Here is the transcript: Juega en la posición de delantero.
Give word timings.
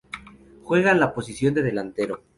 Juega 0.63 0.89
en 0.91 0.99
la 0.99 1.13
posición 1.13 1.53
de 1.53 1.61
delantero. 1.61 2.23